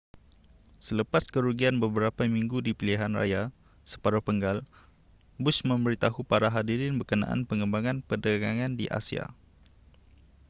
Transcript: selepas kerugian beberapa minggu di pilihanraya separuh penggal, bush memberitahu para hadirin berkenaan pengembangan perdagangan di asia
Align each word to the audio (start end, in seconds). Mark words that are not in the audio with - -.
selepas 0.85 1.23
kerugian 1.33 1.75
beberapa 1.83 2.21
minggu 2.35 2.57
di 2.67 2.73
pilihanraya 2.79 3.41
separuh 3.91 4.23
penggal, 4.27 4.57
bush 5.43 5.59
memberitahu 5.71 6.21
para 6.31 6.47
hadirin 6.55 6.93
berkenaan 6.99 7.41
pengembangan 7.49 7.97
perdagangan 8.09 8.71
di 8.81 8.85
asia 8.99 9.25